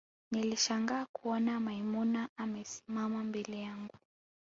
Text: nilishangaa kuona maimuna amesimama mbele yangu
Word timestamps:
nilishangaa 0.31 1.05
kuona 1.13 1.59
maimuna 1.59 2.29
amesimama 2.37 3.23
mbele 3.23 3.61
yangu 3.61 3.95